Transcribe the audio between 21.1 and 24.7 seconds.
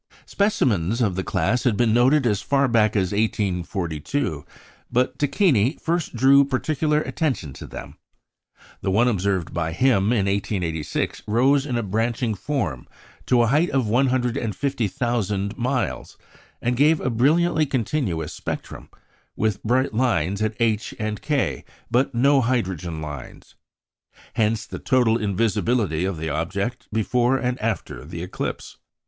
K, but no hydrogen lines. Hence